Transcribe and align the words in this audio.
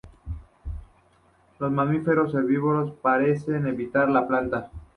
Los 1.59 1.71
mamíferos 1.71 2.33
herbívoros 2.33 2.91
parecen 3.03 3.67
evitar 3.67 4.09
la 4.09 4.27
planta. 4.27 4.71